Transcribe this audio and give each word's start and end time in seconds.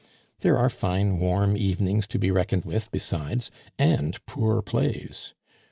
There 0.39 0.57
are 0.57 0.71
fine 0.71 1.19
warm 1.19 1.55
evenings 1.55 2.07
to 2.07 2.17
be 2.17 2.31
reckoned 2.31 2.65
with 2.65 2.89
besides, 2.89 3.51
and 3.77 4.17
poor 4.25 4.63
plays. 4.63 5.35